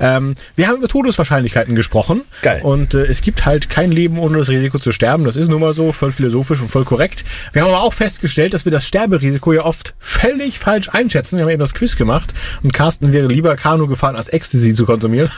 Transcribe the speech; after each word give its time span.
Ähm, 0.00 0.34
wir 0.56 0.68
haben 0.68 0.76
über 0.76 0.88
Todeswahrscheinlichkeiten 0.88 1.74
gesprochen. 1.74 2.22
Geil. 2.42 2.60
Und 2.62 2.94
äh, 2.94 3.04
es 3.04 3.20
gibt 3.20 3.46
halt 3.46 3.70
kein 3.70 3.92
Leben 3.92 4.18
ohne 4.18 4.38
das 4.38 4.48
Risiko 4.48 4.78
zu 4.78 4.92
sterben. 4.92 5.24
Das 5.24 5.36
ist 5.36 5.50
nun 5.50 5.60
mal 5.60 5.72
so, 5.72 5.92
voll 5.92 6.12
philosophisch 6.12 6.60
und 6.60 6.70
voll 6.70 6.84
korrekt. 6.84 7.24
Wir 7.52 7.62
haben 7.62 7.68
aber 7.68 7.82
auch 7.82 7.92
festgestellt, 7.94 8.54
dass 8.54 8.64
wir 8.64 8.72
das 8.72 8.86
Sterberisiko 8.86 9.52
ja 9.52 9.64
oft 9.64 9.94
völlig 9.98 10.58
falsch 10.58 10.88
einschätzen. 10.90 11.36
Wir 11.36 11.44
haben 11.44 11.50
eben 11.50 11.60
das 11.60 11.74
Quiz 11.74 11.96
gemacht 11.96 12.32
und 12.62 12.72
Carsten 12.72 13.12
wäre 13.12 13.26
lieber 13.26 13.56
Kanu 13.56 13.86
gefahren, 13.86 14.16
als 14.16 14.28
Ecstasy 14.28 14.74
zu 14.74 14.86
konsumieren. 14.86 15.30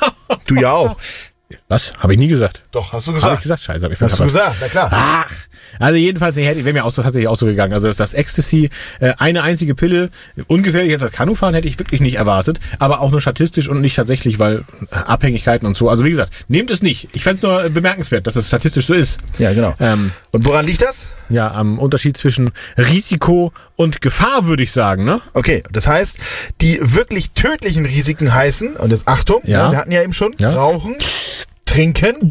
Du 0.47 0.55
ja 0.55 0.73
auch. 0.73 0.97
Was? 1.69 1.93
Habe 1.99 2.13
ich 2.15 2.19
nie 2.19 2.29
gesagt. 2.29 2.63
Doch, 2.73 2.93
hast 2.93 3.07
du 3.07 3.13
Habe 3.13 3.21
gesagt. 3.21 3.37
ich 3.39 3.43
gesagt? 3.43 3.63
Scheiße, 3.63 3.85
habe 3.85 3.95
ich 3.95 4.01
Hast 4.01 4.19
du 4.19 4.25
gesagt, 4.25 4.57
na 4.61 4.69
klar. 4.69 4.89
Ach, 4.93 5.35
also 5.79 5.97
jedenfalls 5.97 6.37
ich 6.37 6.45
wäre 6.47 6.73
mir 6.73 6.85
auch 6.85 6.91
so, 6.91 7.03
tatsächlich 7.03 7.29
auch 7.29 7.37
so 7.37 7.47
gegangen. 7.47 7.73
Also 7.73 7.93
das 7.93 8.15
Ecstasy, 8.15 8.71
äh, 9.01 9.15
eine 9.19 9.43
einzige 9.43 9.75
Pille, 9.75 10.11
ungefährlich 10.49 10.93
als 10.93 11.01
das 11.03 11.13
Kanufahren 11.13 11.55
hätte 11.55 11.69
ich 11.69 11.79
wirklich 11.79 12.01
nicht 12.01 12.17
erwartet, 12.17 12.61
aber 12.79 13.01
auch 13.01 13.11
nur 13.11 13.21
statistisch 13.21 13.69
und 13.69 13.81
nicht 13.81 13.97
tatsächlich, 13.97 14.39
weil 14.39 14.65
äh, 14.91 14.95
Abhängigkeiten 14.97 15.67
und 15.67 15.77
so. 15.77 15.89
Also 15.89 16.05
wie 16.05 16.11
gesagt, 16.11 16.33
nehmt 16.49 16.71
es 16.71 16.83
nicht. 16.83 17.09
Ich 17.15 17.23
fände 17.23 17.37
es 17.39 17.43
nur 17.43 17.65
äh, 17.65 17.69
bemerkenswert, 17.71 18.27
dass 18.27 18.37
es 18.37 18.49
statistisch 18.49 18.87
so 18.87 18.95
ist. 18.95 19.21
Ja, 19.39 19.53
genau. 19.53 19.75
Ähm, 19.81 20.13
Und 20.33 20.45
woran 20.45 20.67
liegt 20.67 20.83
das? 20.83 21.09
ja, 21.29 21.51
am 21.53 21.79
Unterschied 21.79 22.17
zwischen 22.17 22.51
Risiko 22.77 23.53
und 23.77 24.01
Gefahr 24.01 24.47
würde 24.47 24.63
ich 24.65 24.73
sagen, 24.73 25.05
ne? 25.05 25.21
Okay, 25.33 25.63
das 25.71 25.87
heißt, 25.87 26.19
die 26.61 26.79
wirklich 26.83 27.31
tödlichen 27.31 27.87
Risiken 27.87 28.35
heißen, 28.35 28.75
und 28.77 28.91
jetzt 28.91 29.07
Achtung, 29.07 29.41
Ja. 29.45 29.67
ne, 29.67 29.73
wir 29.73 29.79
hatten 29.79 29.93
ja 29.93 30.03
eben 30.03 30.13
schon, 30.13 30.35
Ja. 30.39 30.51
Rauchen, 30.51 30.97
Trinken 31.81 32.31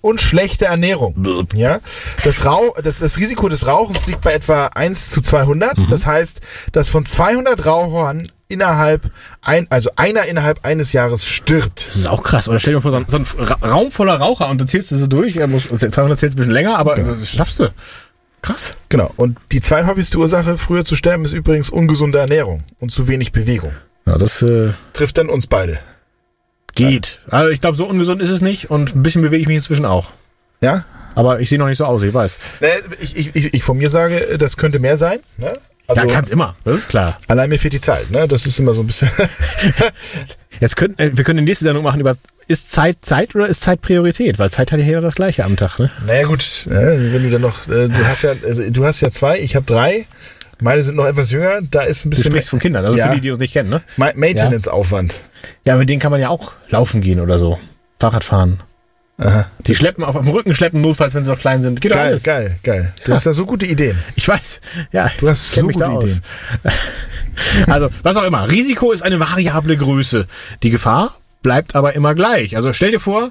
und 0.00 0.20
schlechte 0.20 0.64
Ernährung. 0.64 1.46
Ja, 1.54 1.78
das, 2.24 2.44
Rauch, 2.44 2.74
das, 2.82 2.98
das 2.98 3.16
Risiko 3.16 3.48
des 3.48 3.68
Rauchens 3.68 4.06
liegt 4.06 4.22
bei 4.22 4.32
etwa 4.32 4.66
1 4.66 5.10
zu 5.10 5.20
200. 5.20 5.78
Mhm. 5.78 5.88
Das 5.88 6.04
heißt, 6.04 6.40
dass 6.72 6.88
von 6.88 7.04
200 7.04 7.64
Rauchern 7.64 8.26
innerhalb, 8.48 9.10
ein, 9.40 9.68
also 9.70 9.90
einer 9.94 10.24
innerhalb 10.24 10.64
eines 10.64 10.92
Jahres 10.92 11.24
stirbt. 11.24 11.86
Das 11.86 11.96
ist 11.96 12.08
auch 12.08 12.24
krass. 12.24 12.48
Oder 12.48 12.58
stell 12.58 12.72
dir 12.72 12.78
mal 12.78 12.82
vor, 12.82 12.90
so 12.90 12.96
ein, 12.96 13.04
so 13.06 13.18
ein 13.18 13.26
Ra 13.38 13.54
Raum 13.62 13.92
voller 13.92 14.16
Raucher 14.16 14.48
und 14.48 14.60
du 14.60 14.66
zählst 14.66 14.90
du 14.90 14.96
so 14.96 15.06
durch. 15.06 15.36
Er 15.36 15.46
muss, 15.46 15.68
200 15.68 16.18
zählst 16.18 16.34
ein 16.34 16.38
bisschen 16.38 16.52
länger, 16.52 16.76
aber 16.76 16.96
das 16.96 17.30
schaffst 17.30 17.60
du. 17.60 17.68
Krass. 18.42 18.76
Genau. 18.88 19.12
Und 19.16 19.38
die 19.52 19.60
zweithäufigste 19.60 20.18
Ursache, 20.18 20.58
früher 20.58 20.84
zu 20.84 20.96
sterben, 20.96 21.24
ist 21.24 21.32
übrigens 21.32 21.70
ungesunde 21.70 22.18
Ernährung 22.18 22.64
und 22.80 22.90
zu 22.90 23.06
wenig 23.06 23.30
Bewegung. 23.30 23.72
Ja, 24.06 24.18
das 24.18 24.42
äh, 24.42 24.70
Trifft 24.92 25.18
dann 25.18 25.28
uns 25.28 25.46
beide. 25.46 25.78
Geht. 26.74 27.20
Also 27.28 27.50
ich 27.50 27.60
glaube, 27.60 27.76
so 27.76 27.86
ungesund 27.86 28.20
ist 28.22 28.30
es 28.30 28.40
nicht 28.40 28.70
und 28.70 28.94
ein 28.94 29.02
bisschen 29.02 29.22
bewege 29.22 29.40
ich 29.42 29.48
mich 29.48 29.56
inzwischen 29.56 29.84
auch. 29.86 30.10
Ja? 30.60 30.84
Aber 31.14 31.40
ich 31.40 31.48
sehe 31.48 31.58
noch 31.58 31.66
nicht 31.66 31.78
so 31.78 31.84
aus, 31.84 32.02
ich 32.02 32.14
weiß. 32.14 32.38
Ne, 32.60 32.68
ich, 33.00 33.16
ich, 33.16 33.36
ich, 33.36 33.54
ich 33.54 33.62
von 33.62 33.76
mir 33.76 33.90
sage, 33.90 34.36
das 34.38 34.56
könnte 34.56 34.78
mehr 34.78 34.96
sein. 34.96 35.18
Ne? 35.36 35.58
Also, 35.88 36.00
ja, 36.02 36.08
kann's 36.08 36.30
immer, 36.30 36.54
das 36.64 36.76
ist 36.76 36.88
klar. 36.88 37.18
allein 37.28 37.50
mir 37.50 37.58
fehlt 37.58 37.74
die 37.74 37.80
Zeit. 37.80 38.10
Ne? 38.10 38.26
Das 38.28 38.46
ist 38.46 38.58
immer 38.58 38.72
so 38.72 38.80
ein 38.82 38.86
bisschen. 38.86 39.10
Jetzt 40.60 40.76
könnten, 40.76 41.00
äh, 41.02 41.10
wir 41.16 41.24
können 41.24 41.38
die 41.38 41.44
nächste 41.44 41.64
Sendung 41.64 41.82
machen 41.84 42.00
über, 42.00 42.16
ist 42.48 42.70
Zeit 42.70 42.98
Zeit 43.02 43.34
oder 43.34 43.46
ist 43.46 43.62
Zeit 43.62 43.82
Priorität? 43.82 44.38
Weil 44.38 44.50
Zeit 44.50 44.72
hat 44.72 44.78
ja 44.78 44.86
jeder 44.86 45.00
das 45.00 45.16
gleiche 45.16 45.44
am 45.44 45.56
Tag, 45.56 45.78
ne? 45.78 45.90
naja, 46.06 46.26
gut. 46.26 46.66
Ne? 46.70 47.10
Wenn 47.12 47.22
du 47.24 47.30
dann 47.30 47.40
noch. 47.42 47.66
Äh, 47.68 47.88
du, 47.88 48.06
hast 48.06 48.22
ja, 48.22 48.32
also, 48.46 48.68
du 48.70 48.84
hast 48.84 49.00
ja 49.00 49.10
zwei, 49.10 49.38
ich 49.38 49.56
habe 49.56 49.66
drei. 49.66 50.06
Meine 50.60 50.82
sind 50.84 50.94
noch 50.94 51.06
etwas 51.06 51.32
jünger. 51.32 51.58
Da 51.68 51.80
ist 51.82 52.04
ein 52.04 52.10
Du 52.10 52.16
bisschen 52.16 52.30
sprichst 52.30 52.50
von 52.50 52.60
Kindern, 52.60 52.84
also 52.84 52.96
Ja. 52.96 53.08
für 53.08 53.16
die, 53.16 53.20
die 53.20 53.30
uns 53.30 53.40
nicht 53.40 53.52
kennen, 53.52 53.68
ne? 53.70 53.82
Ma 53.96 54.10
Maintenance-Aufwand. 54.14 55.12
Ja, 55.14 55.18
mit 55.76 55.88
denen 55.88 56.00
kann 56.00 56.10
man 56.12 56.20
ja 56.20 56.28
auch 56.28 56.52
laufen 56.68 57.00
gehen 57.00 57.20
oder 57.20 57.38
so. 57.38 57.58
Fahrrad 57.98 58.24
fahren. 58.24 58.60
Aha. 59.18 59.46
Die 59.66 59.74
schleppen 59.74 60.02
auf 60.04 60.16
dem 60.16 60.26
Rücken, 60.28 60.54
schleppen 60.54 60.80
notfalls, 60.80 61.14
wenn 61.14 61.22
sie 61.22 61.30
noch 61.30 61.38
klein 61.38 61.62
sind. 61.62 61.80
Geht 61.80 61.92
Geil, 61.92 62.06
alles. 62.08 62.22
geil, 62.24 62.56
geil. 62.62 62.92
Du 63.04 63.12
hast 63.12 63.26
ja 63.26 63.32
so 63.32 63.46
gute 63.46 63.66
Ideen. 63.66 63.96
Ich 64.16 64.26
weiß. 64.26 64.60
Ja, 64.90 65.10
Du 65.20 65.28
hast 65.28 65.52
so 65.52 65.64
mich 65.64 65.76
gute. 65.76 65.90
Ideen. 66.06 66.20
Also, 67.66 67.88
was 68.02 68.16
auch 68.16 68.24
immer. 68.24 68.48
Risiko 68.48 68.92
ist 68.92 69.02
eine 69.02 69.18
variable 69.20 69.76
Größe. 69.76 70.26
Die 70.62 70.70
Gefahr 70.70 71.16
bleibt 71.42 71.74
aber 71.74 71.94
immer 71.94 72.14
gleich. 72.14 72.56
Also 72.56 72.72
stell 72.72 72.90
dir 72.92 73.00
vor, 73.00 73.30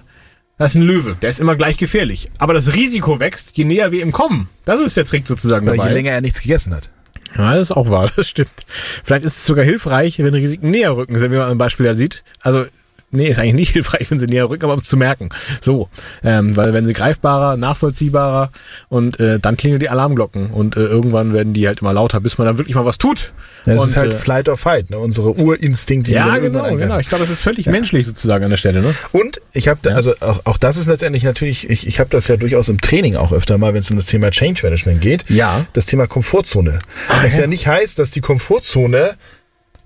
das 0.57 0.71
ist 0.71 0.75
ein 0.75 0.81
Löwe. 0.83 1.15
Der 1.21 1.29
ist 1.29 1.39
immer 1.39 1.55
gleich 1.55 1.77
gefährlich. 1.77 2.29
Aber 2.37 2.53
das 2.53 2.73
Risiko 2.73 3.19
wächst, 3.19 3.57
je 3.57 3.63
näher 3.65 3.91
wir 3.91 4.01
ihm 4.01 4.11
kommen. 4.11 4.49
Das 4.65 4.79
ist 4.79 4.97
der 4.97 5.05
Trick 5.05 5.27
sozusagen 5.27 5.65
je 5.65 5.75
dabei. 5.77 5.91
länger 5.93 6.11
er 6.11 6.21
nichts 6.21 6.41
gegessen 6.41 6.73
hat. 6.75 6.89
Ja, 7.37 7.55
das 7.55 7.69
ist 7.69 7.77
auch 7.77 7.89
wahr, 7.89 8.09
das 8.15 8.27
stimmt. 8.27 8.65
Vielleicht 9.03 9.25
ist 9.25 9.37
es 9.37 9.45
sogar 9.45 9.65
hilfreich, 9.65 10.19
wenn 10.19 10.33
Risiken 10.33 10.71
näher 10.71 10.95
rücken, 10.95 11.15
wie 11.15 11.27
man 11.27 11.49
am 11.49 11.57
Beispiel 11.57 11.85
ja 11.85 11.93
sieht. 11.93 12.23
Also, 12.41 12.65
nee, 13.11 13.27
ist 13.27 13.39
eigentlich 13.39 13.53
nicht 13.55 13.71
hilfreich, 13.73 14.09
wenn 14.09 14.19
sie 14.19 14.25
näher 14.25 14.49
rücken, 14.49 14.63
aber 14.65 14.73
um 14.73 14.79
es 14.79 14.85
zu 14.85 14.97
merken. 14.97 15.29
So, 15.61 15.89
ähm, 16.23 16.55
weil 16.57 16.73
wenn 16.73 16.85
sie 16.85 16.93
greifbarer, 16.93 17.57
nachvollziehbarer 17.57 18.51
und 18.89 19.19
äh, 19.19 19.39
dann 19.39 19.57
klingeln 19.57 19.79
die 19.79 19.89
Alarmglocken 19.89 20.47
und 20.51 20.77
äh, 20.77 20.81
irgendwann 20.81 21.33
werden 21.33 21.53
die 21.53 21.67
halt 21.67 21.81
immer 21.81 21.93
lauter, 21.93 22.19
bis 22.19 22.37
man 22.37 22.47
dann 22.47 22.57
wirklich 22.57 22.75
mal 22.75 22.85
was 22.85 22.97
tut. 22.97 23.33
Das 23.65 23.81
und, 23.81 23.89
ist 23.89 23.97
halt 23.97 24.13
äh, 24.13 24.15
Flight 24.15 24.49
or 24.49 24.57
Fight, 24.57 24.89
ne? 24.89 24.97
unsere 24.97 25.37
Urinstinkte. 25.37 26.11
ja, 26.11 26.37
genau, 26.37 26.75
genau. 26.75 26.97
Ich 26.99 27.07
glaube, 27.09 27.23
das 27.23 27.31
ist 27.31 27.41
völlig 27.41 27.67
menschlich 27.67 28.07
sozusagen 28.07 28.43
an 28.43 28.49
der 28.49 28.57
Stelle, 28.57 28.81
ne? 28.81 28.95
Und 29.11 29.39
ich 29.53 29.67
habe, 29.67 29.79
Ja. 29.87 29.95
also 29.95 30.13
auch, 30.19 30.41
auch 30.45 30.57
das 30.57 30.77
ist 30.77 30.87
letztendlich 30.87 31.23
natürlich, 31.23 31.69
ich, 31.69 31.85
ich 31.85 31.99
habe 31.99 32.09
das 32.09 32.27
ja 32.27 32.37
durchaus 32.37 32.69
im 32.69 32.81
Training 32.81 33.15
auch 33.15 33.31
öfter 33.31 33.57
mal, 33.57 33.73
wenn 33.73 33.81
es 33.81 33.89
um 33.91 33.97
das 33.97 34.07
Thema 34.07 34.31
Change 34.31 34.61
Management 34.63 35.01
geht. 35.01 35.29
Ja. 35.29 35.65
Das 35.73 35.85
Thema 35.85 36.07
Komfortzone. 36.07 36.79
Ah, 37.09 37.23
Was 37.23 37.35
ja. 37.35 37.41
ja. 37.41 37.47
nicht 37.47 37.67
heißt, 37.67 37.99
dass 37.99 38.09
die 38.11 38.21
Komfortzone 38.21 39.11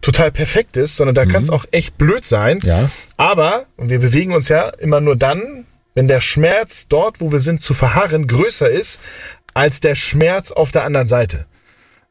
total 0.06 0.32
perfekt 0.32 0.78
ist, 0.78 0.96
sondern 0.96 1.16
da 1.16 1.26
kann 1.26 1.42
es 1.42 1.50
auch 1.50 1.66
echt 1.72 1.98
blöd 1.98 2.26
sein. 2.26 2.60
Mhm. 2.62 2.70
Ja. 2.70 2.90
Aber 3.18 3.66
wir 3.78 4.00
bewegen 4.00 4.34
uns 4.34 4.50
ja 4.50 4.70
immer 4.70 5.02
nur 5.02 5.16
dann, 5.16 5.66
wenn 5.96 6.08
der 6.08 6.22
Schmerz 6.22 6.88
dort, 6.88 7.22
wo 7.22 7.32
wir 7.32 7.40
sind, 7.40 7.60
zu 7.60 7.74
verharren, 7.74 8.28
größer 8.28 8.70
ist 8.70 9.00
als 9.56 9.80
der 9.80 9.96
Schmerz 9.96 10.52
auf 10.52 10.72
der 10.72 10.84
anderen 10.84 11.08
Seite. 11.08 11.46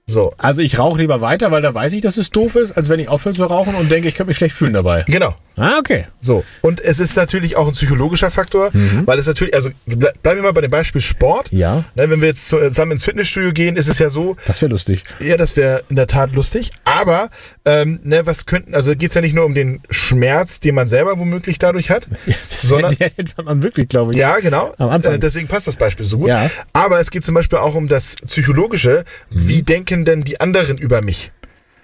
So. 0.07 0.35
Also 0.37 0.61
ich 0.61 0.79
rauche 0.79 0.99
lieber 0.99 1.21
weiter, 1.21 1.51
weil 1.51 1.63
da 1.63 1.73
weiß 1.73 1.93
ich, 1.93 2.01
dass 2.01 2.17
es 2.17 2.31
doof 2.31 2.57
ist, 2.57 2.73
als 2.73 2.89
wenn 2.89 3.01
ich 3.01 3.09
aufhöre 3.09 3.35
zu 3.35 3.45
rauchen 3.45 3.75
und 3.75 3.91
denke, 3.91 4.09
ich 4.09 4.17
könnte 4.17 4.29
mich 4.29 4.37
schlecht 4.37 4.57
fühlen 4.57 4.73
dabei. 4.73 5.05
Genau. 5.07 5.35
Ah, 5.57 5.79
okay. 5.79 6.07
So, 6.21 6.45
und 6.63 6.81
es 6.81 6.99
ist 7.01 7.17
natürlich 7.17 7.57
auch 7.57 7.67
ein 7.69 7.75
psychologischer 7.75 8.31
Faktor, 8.31 8.71
weil 9.05 9.19
es 9.19 9.27
natürlich, 9.27 9.55
also 9.55 9.71
ble- 9.89 10.13
bleiben 10.23 10.39
wir 10.39 10.43
mal 10.43 10.53
bei 10.53 10.61
dem 10.63 10.71
Beispiel 10.71 11.01
Sport. 11.01 11.53
Mhm. 11.53 11.59
Ja. 11.59 11.85
Ne, 11.95 12.11
wenn 12.11 12.21
wir 12.21 12.29
jetzt 12.29 12.49
zu- 12.49 12.59
zusammen 12.59 12.93
ins 12.93 13.05
Fitnessstudio 13.05 13.53
gehen, 13.53 13.77
ist 13.77 13.89
es 13.89 13.99
ja 13.99 14.11
so, 14.11 14.37
Das 14.47 14.61
wäre 14.63 14.71
lustig. 14.71 15.03
ja, 15.21 15.37
das 15.37 15.57
wäre 15.57 15.85
in 15.91 15.97
der 15.97 16.07
Tat 16.07 16.33
lustig, 16.33 16.71
aber 16.85 17.31
ähm, 17.65 18.01
ne, 18.03 18.27
was 18.27 18.47
könnten, 18.47 18.75
also 18.75 18.95
geht's 18.97 19.15
ja 19.15 19.21
nicht 19.21 19.35
nur 19.35 19.45
um 19.45 19.55
den 19.55 19.81
Schmerz, 19.91 20.61
den 20.61 20.75
man 20.75 20.89
selber 20.89 21.19
womöglich 21.19 21.59
dadurch 21.59 21.91
hat, 21.91 22.07
sondern 22.47 22.93
ja, 22.99 23.07
hätte 23.15 23.43
man 23.45 23.63
wirklich, 23.63 23.89
glaube 23.89 24.13
ich. 24.13 24.19
ja, 24.19 24.39
genau. 24.41 24.75
Am 24.79 24.89
Anfang. 24.91 25.15
Äh, 25.15 25.19
deswegen 25.19 25.47
passt 25.49 25.67
das 25.67 25.77
Beispiel 25.77 26.07
so 26.07 26.19
gut. 26.19 26.29
Ja. 26.29 26.51
Aber 26.73 26.99
es 27.01 27.11
geht 27.11 27.25
zum 27.25 27.35
Beispiel 27.35 27.59
auch 27.59 27.75
um 27.75 27.87
das 27.89 28.17
Psychologische. 28.27 29.05
Wie 29.31 29.59
Mhm. 29.61 29.65
denken 29.67 30.05
denn 30.05 30.23
die 30.25 30.41
anderen 30.41 30.79
über 30.79 31.01
mich? 31.03 31.31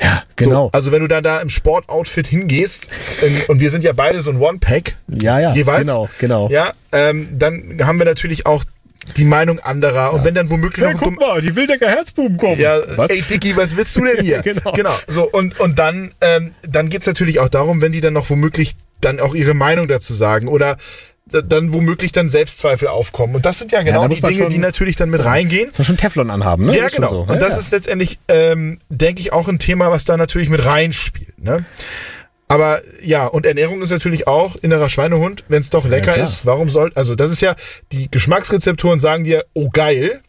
Ja, 0.00 0.22
genau. 0.36 0.66
So, 0.66 0.70
also 0.72 0.92
wenn 0.92 1.02
du 1.02 1.08
dann 1.08 1.22
da 1.22 1.40
im 1.40 1.50
Sportoutfit 1.50 2.26
hingehst 2.26 2.88
in, 3.22 3.42
und 3.48 3.60
wir 3.60 3.70
sind 3.70 3.84
ja 3.84 3.92
beide 3.92 4.22
so 4.22 4.30
ein 4.30 4.38
One-Pack, 4.38 4.94
ja, 5.08 5.38
ja, 5.38 5.52
jeweils. 5.52 5.80
genau, 5.80 6.08
genau. 6.18 6.48
Ja, 6.48 6.72
ähm, 6.92 7.28
dann 7.38 7.80
haben 7.84 7.98
wir 7.98 8.06
natürlich 8.06 8.46
auch 8.46 8.64
die 9.16 9.24
Meinung 9.24 9.58
anderer. 9.58 10.12
Und 10.12 10.24
wenn 10.24 10.34
dann 10.34 10.50
womöglich 10.50 10.84
Hey, 10.84 10.94
noch 10.94 11.00
guck 11.00 11.18
mal, 11.18 11.40
die 11.40 11.54
Wildecker 11.56 11.88
Herzbuben 11.88 12.36
kommen. 12.36 12.58
ja, 12.60 12.78
Was? 12.96 13.10
ey 13.10 13.22
Dicky, 13.22 13.56
was 13.56 13.76
willst 13.76 13.96
du 13.96 14.04
denn 14.04 14.24
hier? 14.24 14.40
Genau. 14.42 14.72
Genau. 14.72 14.94
So, 15.08 15.24
und, 15.28 15.58
und 15.60 15.78
dann, 15.78 16.12
ähm, 16.20 16.52
dann 16.66 16.88
geht's 16.90 17.06
natürlich 17.06 17.40
auch 17.40 17.48
darum, 17.48 17.80
wenn 17.82 17.92
die 17.92 18.00
dann 18.00 18.12
noch 18.12 18.28
womöglich 18.30 18.76
dann 19.00 19.18
auch 19.18 19.34
ihre 19.34 19.54
Meinung 19.54 19.88
dazu 19.88 20.12
sagen 20.12 20.46
oder 20.48 20.76
dann 21.30 21.72
womöglich 21.72 22.12
dann 22.12 22.28
Selbstzweifel 22.28 22.88
aufkommen. 22.88 23.34
Und 23.34 23.46
das 23.46 23.58
sind 23.58 23.72
ja 23.72 23.82
genau 23.82 24.02
da 24.02 24.08
die 24.08 24.20
Dinge, 24.20 24.34
schon- 24.34 24.48
die 24.50 24.58
natürlich 24.58 24.96
dann 24.96 25.10
mit 25.10 25.24
reingehen. 25.24 25.68
Muss 25.68 25.78
man 25.78 25.86
schon 25.86 25.96
Teflon 25.96 26.30
anhaben, 26.30 26.66
ne? 26.66 26.76
Ja, 26.76 26.88
genau. 26.88 27.08
So. 27.08 27.20
Und 27.20 27.28
ja, 27.30 27.36
das 27.36 27.52
ja. 27.52 27.58
ist 27.58 27.72
letztendlich, 27.72 28.18
ähm, 28.28 28.78
denke 28.88 29.20
ich, 29.20 29.32
auch 29.32 29.48
ein 29.48 29.58
Thema, 29.58 29.90
was 29.90 30.04
da 30.04 30.16
natürlich 30.16 30.50
mit 30.50 30.64
reinspielt. 30.64 31.42
Ne? 31.42 31.64
Aber 32.48 32.80
ja, 33.00 33.26
und 33.26 33.46
Ernährung 33.46 33.80
ist 33.80 33.90
natürlich 33.90 34.26
auch 34.26 34.56
innerer 34.56 34.88
Schweinehund, 34.88 35.44
wenn 35.48 35.60
es 35.60 35.70
doch 35.70 35.86
lecker 35.86 36.16
ist. 36.16 36.46
Warum 36.46 36.68
soll, 36.68 36.90
also 36.96 37.14
das 37.14 37.30
ist 37.30 37.40
ja, 37.40 37.54
die 37.92 38.10
Geschmacksrezeptoren 38.10 38.98
sagen 38.98 39.22
dir, 39.22 39.44
oh 39.54 39.70
geil. 39.70 40.20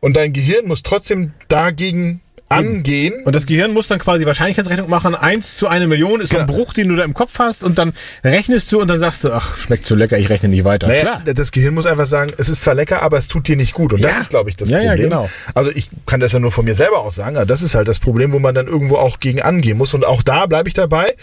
Und 0.00 0.16
dein 0.16 0.32
Gehirn 0.32 0.66
muss 0.66 0.82
trotzdem 0.82 1.32
dagegen 1.48 2.20
angehen. 2.48 3.14
Und 3.24 3.34
das 3.34 3.46
Gehirn 3.46 3.72
muss 3.72 3.88
dann 3.88 3.98
quasi 3.98 4.26
Wahrscheinlichkeitsrechnung 4.26 4.88
machen. 4.90 5.14
Eins 5.14 5.56
zu 5.56 5.66
eine 5.66 5.86
Million 5.86 6.20
ist 6.20 6.30
so 6.32 6.38
ein 6.38 6.46
Genau. 6.46 6.58
Bruch, 6.58 6.72
den 6.74 6.88
du 6.88 6.96
da 6.96 7.04
im 7.04 7.14
Kopf 7.14 7.38
hast. 7.38 7.64
Und 7.64 7.78
dann 7.78 7.92
rechnest 8.22 8.70
du 8.70 8.80
und 8.80 8.88
dann 8.88 8.98
sagst 8.98 9.24
du, 9.24 9.32
ach, 9.32 9.56
schmeckt 9.56 9.84
zu 9.86 9.94
lecker, 9.94 10.18
ich 10.18 10.28
rechne 10.28 10.48
nicht 10.50 10.64
weiter. 10.64 10.86
Naja, 10.86 11.00
Klar. 11.02 11.22
das 11.34 11.52
Gehirn 11.52 11.74
muss 11.74 11.86
einfach 11.86 12.06
sagen, 12.06 12.32
es 12.38 12.48
ist 12.48 12.62
zwar 12.62 12.74
lecker, 12.74 13.02
aber 13.02 13.16
es 13.16 13.28
tut 13.28 13.48
dir 13.48 13.56
nicht 13.56 13.72
gut. 13.74 13.92
Und 13.92 14.00
Ja. 14.00 14.08
das 14.08 14.18
ist, 14.20 14.30
glaube 14.30 14.50
ich, 14.50 14.56
das 14.56 14.68
Ja, 14.70 14.80
ja, 14.80 14.90
Problem. 14.90 15.10
genau. 15.10 15.30
Also 15.54 15.70
ich 15.74 15.88
kann 16.06 16.20
das 16.20 16.32
ja 16.32 16.38
nur 16.38 16.52
von 16.52 16.64
mir 16.64 16.74
selber 16.74 17.00
aus 17.00 17.14
sagen, 17.14 17.36
aber 17.36 17.46
das 17.46 17.62
ist 17.62 17.74
halt 17.74 17.88
das 17.88 17.98
Problem, 17.98 18.32
wo 18.32 18.38
man 18.38 18.54
dann 18.54 18.66
irgendwo 18.66 18.96
auch 18.96 19.18
gegen 19.20 19.40
angehen 19.42 19.78
muss. 19.78 19.94
Und 19.94 20.04
auch 20.04 20.22
da 20.22 20.46
bleibe 20.46 20.68
ich 20.68 20.74
dabei. 20.74 21.14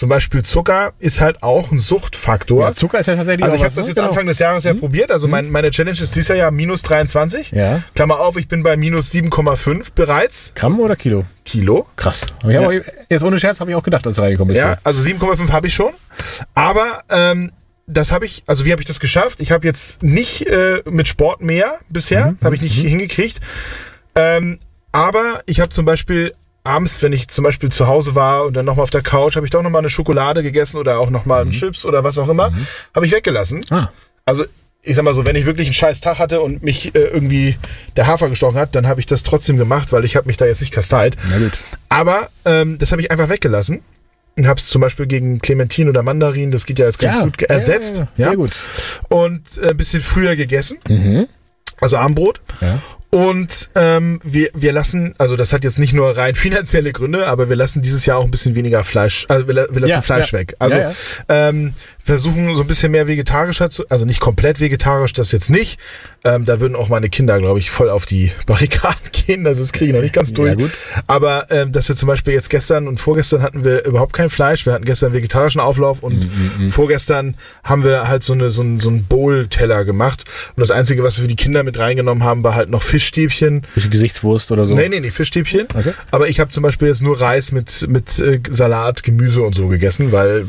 Zum 0.00 0.08
Beispiel 0.08 0.42
Zucker 0.42 0.94
ist 0.98 1.20
halt 1.20 1.42
auch 1.42 1.70
ein 1.70 1.78
Suchtfaktor. 1.78 2.62
Ja, 2.64 2.72
Zucker 2.72 3.00
ist 3.00 3.06
ja 3.06 3.16
tatsächlich 3.16 3.44
also 3.44 3.54
ich 3.54 3.60
auch 3.60 3.66
habe 3.66 3.74
das 3.74 3.84
ne? 3.84 3.90
jetzt 3.90 3.96
Genau. 3.96 4.08
Anfang 4.08 4.26
des 4.26 4.38
Jahres 4.38 4.64
ja 4.64 4.72
probiert. 4.72 5.12
Also 5.12 5.28
mein, 5.28 5.50
meine 5.50 5.70
Challenge 5.70 6.00
ist 6.00 6.16
dieses 6.16 6.28
Jahr 6.28 6.38
ja 6.38 6.50
minus 6.50 6.80
23. 6.84 7.50
Ja. 7.50 7.82
Klammer 7.94 8.18
auf, 8.18 8.38
ich 8.38 8.48
bin 8.48 8.62
bei 8.62 8.78
minus 8.78 9.12
7,5 9.12 9.90
bereits. 9.94 10.52
Gramm 10.54 10.80
oder 10.80 10.96
Kilo? 10.96 11.26
Kilo. 11.44 11.86
Krass. 11.96 12.26
Ich 12.48 12.56
aber, 12.56 12.72
jetzt 13.10 13.22
ohne 13.22 13.38
Scherz 13.38 13.60
habe 13.60 13.72
ich 13.72 13.76
auch 13.76 13.82
gedacht, 13.82 14.06
als 14.06 14.16
du 14.16 14.22
reingekommen 14.22 14.54
bist. 14.54 14.64
Ja, 14.64 14.78
also 14.84 15.02
7,5 15.02 15.50
habe 15.50 15.66
ich 15.66 15.74
schon. 15.74 15.92
Aber 16.54 17.02
ähm, 17.10 17.52
das 17.86 18.10
habe 18.10 18.24
ich, 18.24 18.42
also 18.46 18.64
wie 18.64 18.72
habe 18.72 18.80
ich 18.80 18.88
das 18.88 19.00
geschafft? 19.00 19.42
Ich 19.42 19.52
habe 19.52 19.66
jetzt 19.66 20.02
nicht 20.02 20.46
äh, 20.46 20.82
mit 20.88 21.08
Sport 21.08 21.42
mehr 21.42 21.74
bisher, 21.90 22.36
habe 22.42 22.54
ich 22.54 22.62
nicht 22.62 22.80
hingekriegt. 22.80 23.38
Ähm, 24.14 24.60
aber 24.92 25.42
ich 25.44 25.60
habe 25.60 25.68
zum 25.68 25.84
Beispiel 25.84 26.32
abends, 26.64 27.02
wenn 27.02 27.12
ich 27.12 27.28
zum 27.28 27.44
Beispiel 27.44 27.70
zu 27.70 27.86
Hause 27.86 28.14
war 28.14 28.44
und 28.44 28.54
dann 28.54 28.64
nochmal 28.66 28.82
auf 28.84 28.90
der 28.90 29.02
Couch, 29.02 29.36
habe 29.36 29.46
ich 29.46 29.50
doch 29.50 29.62
nochmal 29.62 29.80
eine 29.80 29.90
Schokolade 29.90 30.42
gegessen 30.42 30.76
oder 30.76 30.98
auch 30.98 31.10
nochmal 31.10 31.42
einen 31.42 31.50
Chips 31.52 31.84
oder 31.84 32.04
was 32.04 32.18
auch 32.18 32.28
immer, 32.28 32.52
habe 32.94 33.06
ich 33.06 33.12
weggelassen. 33.12 33.64
Ah. 33.70 33.88
Also 34.26 34.44
ich 34.82 34.96
sag 34.96 35.04
mal 35.04 35.14
so, 35.14 35.26
wenn 35.26 35.36
ich 35.36 35.44
wirklich 35.46 35.66
einen 35.66 35.74
scheiß 35.74 36.00
Tag 36.00 36.18
hatte 36.18 36.40
und 36.40 36.62
mich 36.62 36.94
äh, 36.94 36.98
irgendwie 37.00 37.56
der 37.96 38.06
Hafer 38.06 38.28
gestochen 38.30 38.58
hat, 38.58 38.74
dann 38.74 38.86
habe 38.86 38.98
ich 39.00 39.06
das 39.06 39.22
trotzdem 39.22 39.56
gemacht, 39.58 39.92
weil 39.92 40.04
ich 40.06 40.16
habe 40.16 40.26
mich 40.26 40.36
da 40.38 40.46
jetzt 40.46 40.60
nicht 40.62 40.72
kasteit. 40.72 41.16
Na 41.30 41.38
gut. 41.38 41.52
Aber 41.90 42.28
ähm, 42.46 42.78
das 42.78 42.90
habe 42.92 43.02
ich 43.02 43.10
einfach 43.10 43.28
weggelassen 43.28 43.82
und 44.38 44.46
habe 44.46 44.58
es 44.58 44.68
zum 44.68 44.80
Beispiel 44.80 45.06
gegen 45.06 45.38
Clementin 45.40 45.88
oder 45.90 46.02
Mandarin, 46.02 46.50
das 46.50 46.64
geht 46.64 46.78
ja 46.78 46.86
jetzt 46.86 46.98
ganz 46.98 47.18
gut, 47.18 47.36
ge- 47.38 47.48
ersetzt. 47.48 47.96
Ja, 47.98 48.08
ja, 48.16 48.26
sehr 48.28 48.36
gut. 48.36 48.52
Und 49.10 49.58
äh, 49.58 49.70
ein 49.70 49.76
bisschen 49.76 50.00
früher 50.00 50.34
gegessen, 50.36 50.78
Mhm. 50.88 51.26
also 51.80 51.98
Armbrot. 51.98 52.40
Ja. 52.62 52.78
Und 53.10 53.70
ähm, 53.74 54.20
wir, 54.22 54.50
wir 54.54 54.72
lassen, 54.72 55.14
also 55.18 55.36
das 55.36 55.52
hat 55.52 55.64
jetzt 55.64 55.78
nicht 55.80 55.92
nur 55.92 56.16
rein 56.16 56.34
finanzielle 56.36 56.92
Gründe, 56.92 57.26
aber 57.26 57.48
wir 57.48 57.56
lassen 57.56 57.82
dieses 57.82 58.06
Jahr 58.06 58.18
auch 58.18 58.24
ein 58.24 58.30
bisschen 58.30 58.54
weniger 58.54 58.84
Fleisch, 58.84 59.26
also 59.28 59.48
wir, 59.48 59.54
wir 59.54 59.80
lassen 59.80 59.90
Ja, 59.90 60.00
Fleisch 60.00 60.32
ja. 60.32 60.38
weg. 60.38 60.54
Also 60.60 60.76
Ja. 60.76 60.92
Ähm, 61.28 61.74
versuchen 62.02 62.54
so 62.54 62.62
ein 62.62 62.66
bisschen 62.66 62.92
mehr 62.92 63.08
vegetarischer 63.08 63.68
zu, 63.68 63.84
also 63.88 64.04
nicht 64.04 64.20
komplett 64.20 64.60
vegetarisch, 64.60 65.12
das 65.12 65.32
jetzt 65.32 65.50
nicht. 65.50 65.78
Ähm, 66.24 66.44
da 66.44 66.60
würden 66.60 66.76
auch 66.76 66.88
meine 66.88 67.08
Kinder, 67.08 67.38
glaube 67.38 67.58
ich, 67.58 67.70
voll 67.70 67.90
auf 67.90 68.06
die 68.06 68.30
Barrikaden 68.46 69.10
gehen. 69.12 69.46
Also 69.46 69.62
das 69.62 69.72
kriege 69.72 69.90
ich 69.90 69.94
noch 69.94 70.02
nicht 70.02 70.14
ganz 70.14 70.32
durch. 70.32 70.50
Ja, 70.50 70.54
gut. 70.54 70.70
Aber 71.06 71.46
ähm, 71.50 71.72
dass 71.72 71.88
wir 71.88 71.96
zum 71.96 72.06
Beispiel 72.06 72.32
jetzt 72.32 72.48
gestern 72.50 72.88
und 72.88 73.00
vorgestern 73.00 73.42
hatten 73.42 73.64
wir 73.64 73.84
überhaupt 73.84 74.12
kein 74.12 74.30
Fleisch. 74.30 74.66
Wir 74.66 74.72
hatten 74.72 74.84
gestern 74.84 75.12
vegetarischen 75.12 75.60
Auflauf 75.60 76.02
und 76.02 76.20
Mhm, 76.58 76.70
vorgestern 76.70 77.36
haben 77.64 77.82
wir 77.84 78.08
halt 78.08 78.22
so, 78.22 78.32
eine, 78.34 78.50
so, 78.50 78.62
ein, 78.62 78.78
so 78.80 78.88
einen 78.90 79.04
Bowl-Teller 79.04 79.84
gemacht. 79.84 80.24
Und 80.56 80.60
das 80.60 80.70
Einzige, 80.70 81.02
was 81.02 81.16
wir 81.18 81.22
für 81.22 81.28
die 81.28 81.36
Kinder 81.36 81.62
mit 81.62 81.78
reingenommen 81.78 82.24
haben, 82.24 82.44
war 82.44 82.54
halt 82.54 82.68
noch 82.70 82.82
Fischstäbchen. 83.00 83.62
Gesichtswurst 83.90 84.52
oder 84.52 84.66
so. 84.66 84.74
Nee, 84.74 84.88
nee, 84.88 85.00
nee, 85.00 85.10
Fischstäbchen. 85.10 85.66
Okay. 85.74 85.92
Aber 86.10 86.28
ich 86.28 86.38
habe 86.38 86.50
zum 86.50 86.62
Beispiel 86.62 86.88
jetzt 86.88 87.00
nur 87.02 87.20
Reis 87.20 87.50
mit, 87.50 87.86
mit 87.88 88.18
äh, 88.18 88.40
Salat, 88.50 89.02
Gemüse 89.02 89.42
und 89.42 89.54
so 89.54 89.68
gegessen, 89.68 90.12
weil 90.12 90.44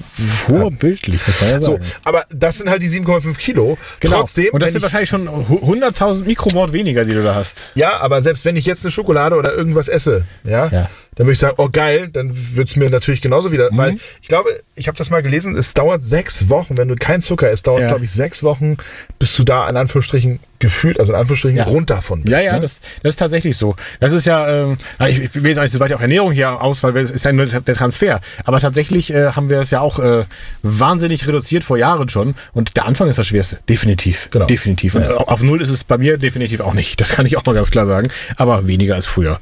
Vorbildlich, 0.45 1.25
muss 1.27 1.41
man 1.41 1.49
ja 1.51 1.59
so, 1.61 1.71
sagen. 1.73 1.85
aber 2.03 2.25
das 2.29 2.57
sind 2.57 2.69
halt 2.69 2.81
die 2.81 2.89
7,5 2.89 3.37
Kilo. 3.37 3.77
Genau. 3.99 4.17
Trotzdem, 4.17 4.49
Und 4.51 4.61
das 4.61 4.71
sind 4.71 4.77
ich, 4.79 4.83
wahrscheinlich 4.83 5.09
schon 5.09 5.27
hu- 5.29 5.73
100.000 5.73 6.25
Mikromord 6.25 6.73
weniger, 6.73 7.03
die 7.03 7.13
du 7.13 7.23
da 7.23 7.35
hast. 7.35 7.69
ja, 7.75 7.99
aber 7.99 8.21
selbst 8.21 8.45
wenn 8.45 8.55
ich 8.55 8.65
jetzt 8.65 8.83
eine 8.83 8.91
Schokolade 8.91 9.35
oder 9.35 9.53
irgendwas 9.53 9.87
esse, 9.87 10.25
ja, 10.43 10.67
Ja. 10.67 10.89
dann 11.15 11.27
würde 11.27 11.33
ich 11.33 11.39
sagen, 11.39 11.55
oh 11.57 11.69
geil, 11.71 12.09
dann 12.11 12.31
wird's 12.55 12.75
mir 12.75 12.89
natürlich 12.89 13.21
genauso 13.21 13.51
wieder, 13.51 13.71
Mhm. 13.71 13.77
weil 13.77 13.95
ich 14.21 14.27
glaube, 14.27 14.49
ich 14.75 14.87
habe 14.87 14.97
das 14.97 15.09
mal 15.09 15.21
gelesen, 15.21 15.55
es 15.55 15.73
dauert 15.73 16.03
sechs 16.03 16.49
Wochen, 16.49 16.77
wenn 16.77 16.87
du 16.87 16.95
kein 16.95 17.21
Zucker 17.21 17.49
isst, 17.49 17.67
dauert 17.67 17.79
es 17.79 17.83
Ja. 17.83 17.87
glaube 17.89 18.05
ich 18.05 18.11
sechs 18.11 18.43
Wochen, 18.43 18.77
bis 19.19 19.35
du 19.35 19.43
da 19.43 19.69
in 19.69 19.77
Anführungsstrichen 19.77 20.39
gefühlt, 20.61 20.99
also 20.99 21.11
in 21.11 21.19
Anführungsstrichen 21.19 21.57
Ja. 21.57 21.63
rund 21.65 21.89
davon 21.89 22.21
bist. 22.21 22.31
Ja, 22.31 22.39
ja, 22.39 22.53
ne? 22.53 22.61
das, 22.61 22.79
das 23.03 23.15
ist 23.15 23.17
tatsächlich 23.17 23.57
so. 23.57 23.75
Das 23.99 24.13
ist 24.13 24.25
ja, 24.25 24.47
ähm, 24.47 24.77
ich, 25.07 25.19
ich 25.19 25.35
will 25.35 25.47
jetzt 25.47 25.57
auch 25.57 25.63
nicht 25.63 25.73
so 25.73 25.79
weit 25.79 25.91
auf 25.91 26.01
Ernährung 26.01 26.31
hier 26.31 26.61
aus, 26.61 26.83
weil 26.83 26.95
es 26.97 27.11
ist 27.11 27.25
ja 27.25 27.33
nur 27.33 27.45
der 27.45 27.75
Transfer. 27.75 28.21
Aber 28.45 28.59
tatsächlich 28.59 29.13
äh, 29.13 29.31
haben 29.33 29.49
wir 29.49 29.59
es 29.59 29.71
ja 29.71 29.81
auch 29.81 29.99
äh, 29.99 30.23
wahnsinnig 30.63 31.27
reduziert 31.27 31.63
vor 31.63 31.77
Jahren 31.77 32.07
schon. 32.09 32.35
Und 32.53 32.77
der 32.77 32.85
Anfang 32.85 33.09
ist 33.09 33.19
das 33.19 33.27
Schwerste. 33.27 33.57
Definitiv. 33.67 34.29
Genau. 34.31 34.45
Definitiv. 34.45 34.95
Und 34.95 35.05
auf 35.09 35.41
Null 35.41 35.61
ist 35.61 35.69
es 35.69 35.83
bei 35.83 35.97
mir 35.97 36.17
definitiv 36.17 36.61
auch 36.61 36.73
nicht. 36.73 37.01
Das 37.01 37.09
kann 37.09 37.25
ich 37.25 37.37
auch 37.37 37.45
mal 37.45 37.55
ganz 37.55 37.71
klar 37.71 37.85
sagen. 37.85 38.07
Aber 38.37 38.67
weniger 38.67 38.95
als 38.95 39.07
früher. 39.07 39.39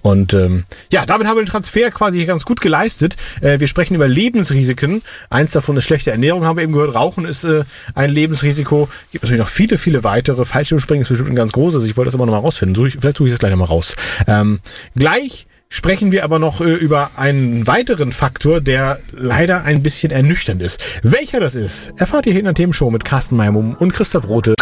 Und 0.00 0.34
ähm, 0.34 0.64
ja, 0.92 1.06
damit 1.06 1.26
haben 1.26 1.36
wir 1.36 1.44
den 1.44 1.50
Transfer 1.50 1.90
quasi 1.90 2.24
ganz 2.24 2.44
gut 2.44 2.60
geleistet. 2.60 3.16
Äh, 3.40 3.60
wir 3.60 3.66
sprechen 3.68 3.94
über 3.94 4.08
Lebensrisiken. 4.08 5.02
Eins 5.30 5.52
davon 5.52 5.76
ist 5.76 5.84
schlechte 5.84 6.10
Ernährung, 6.10 6.44
haben 6.44 6.56
wir 6.56 6.62
eben 6.64 6.72
gehört. 6.72 6.94
Rauchen 6.94 7.24
ist 7.24 7.44
äh, 7.44 7.64
ein 7.94 8.10
Lebensrisiko. 8.10 8.88
Gibt 9.10 9.24
natürlich 9.24 9.40
noch 9.40 9.48
viele, 9.48 9.78
viele 9.78 10.02
weitere. 10.04 10.44
Fallschirmspringen 10.62 11.02
ist 11.02 11.08
bestimmt 11.08 11.30
ein 11.30 11.34
ganz 11.34 11.50
großes. 11.52 11.84
Ich 11.84 11.96
wollte 11.96 12.06
das 12.06 12.14
immer 12.14 12.26
noch 12.26 12.34
mal 12.34 12.38
rausfinden. 12.38 12.76
Such 12.76 12.86
ich, 12.86 12.96
vielleicht 13.00 13.16
suche 13.16 13.28
ich 13.28 13.34
das 13.34 13.40
gleich 13.40 13.50
noch 13.50 13.58
mal 13.58 13.64
raus. 13.64 13.96
Ähm, 14.28 14.60
gleich 14.94 15.46
sprechen 15.68 16.12
wir 16.12 16.22
aber 16.22 16.38
noch 16.38 16.60
äh, 16.60 16.74
über 16.74 17.10
einen 17.16 17.66
weiteren 17.66 18.12
Faktor, 18.12 18.60
der 18.60 19.00
leider 19.10 19.64
ein 19.64 19.82
bisschen 19.82 20.12
ernüchternd 20.12 20.62
ist. 20.62 20.84
Welcher 21.02 21.40
das 21.40 21.56
ist, 21.56 21.92
erfahrt 21.96 22.26
ihr 22.26 22.32
hier 22.32 22.40
in 22.40 22.44
der 22.44 22.54
Themenshow 22.54 22.90
mit 22.90 23.04
Carsten 23.04 23.36
Meimum 23.36 23.74
und 23.74 23.92
Christoph 23.92 24.28
Rote. 24.28 24.54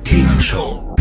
Themenshow. 0.05 0.94